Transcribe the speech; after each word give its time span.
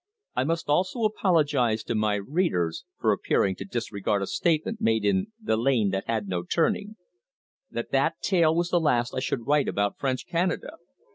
I 0.35 0.45
must 0.45 0.67
also 0.67 1.03
apologise 1.03 1.83
to 1.83 1.93
my 1.93 2.15
readers 2.15 2.85
for 2.99 3.11
appearing 3.11 3.55
to 3.57 3.65
disregard 3.65 4.23
a 4.23 4.25
statement 4.25 4.81
made 4.81 5.05
in 5.05 5.27
'The 5.39 5.57
Lane 5.57 5.91
that 5.91 6.07
Had 6.07 6.27
no 6.27 6.41
Turning', 6.41 6.95
that 7.69 7.91
that 7.91 8.19
tale 8.19 8.55
was 8.55 8.69
the 8.69 8.79
last 8.79 9.13
I 9.13 9.19
should 9.19 9.45
write 9.45 9.67
about 9.67 9.99
French 9.99 10.25
Canada. 10.27 10.77